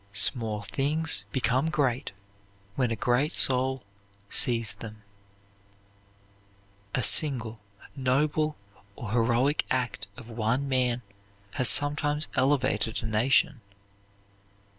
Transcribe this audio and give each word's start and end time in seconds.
Small 0.13 0.63
things 0.63 1.25
become 1.31 1.69
great 1.69 2.11
when 2.73 2.89
a 2.89 2.95
great 2.95 3.33
soul 3.33 3.83
sees 4.31 4.73
them. 4.73 5.03
A 6.95 7.03
single 7.03 7.59
noble 7.95 8.57
or 8.95 9.11
heroic 9.11 9.63
act 9.69 10.07
of 10.17 10.31
one 10.31 10.67
man 10.67 11.03
has 11.53 11.69
sometimes 11.69 12.27
elevated 12.35 13.03
a 13.03 13.05
nation. 13.05 13.61